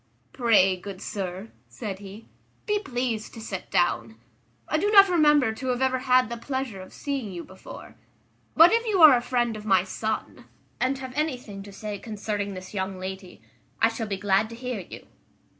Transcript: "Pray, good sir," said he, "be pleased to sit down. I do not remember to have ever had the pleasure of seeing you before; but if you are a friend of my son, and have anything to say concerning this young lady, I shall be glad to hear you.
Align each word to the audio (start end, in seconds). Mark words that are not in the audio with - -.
"Pray, 0.33 0.75
good 0.77 0.99
sir," 0.99 1.49
said 1.69 1.99
he, 1.99 2.25
"be 2.65 2.79
pleased 2.79 3.35
to 3.35 3.39
sit 3.39 3.69
down. 3.69 4.15
I 4.67 4.79
do 4.79 4.89
not 4.89 5.07
remember 5.09 5.53
to 5.53 5.67
have 5.67 5.81
ever 5.83 5.99
had 5.99 6.27
the 6.27 6.37
pleasure 6.37 6.81
of 6.81 6.91
seeing 6.91 7.31
you 7.31 7.43
before; 7.43 7.93
but 8.55 8.71
if 8.73 8.83
you 8.87 9.03
are 9.03 9.15
a 9.15 9.21
friend 9.21 9.55
of 9.55 9.63
my 9.63 9.83
son, 9.83 10.45
and 10.79 10.97
have 10.97 11.13
anything 11.13 11.61
to 11.61 11.71
say 11.71 11.99
concerning 11.99 12.55
this 12.55 12.73
young 12.73 12.97
lady, 12.99 13.43
I 13.79 13.89
shall 13.89 14.07
be 14.07 14.17
glad 14.17 14.49
to 14.49 14.55
hear 14.55 14.79
you. 14.79 15.05